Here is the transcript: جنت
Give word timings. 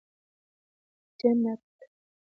جنت 1.19 1.61